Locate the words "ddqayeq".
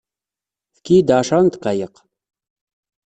1.49-1.95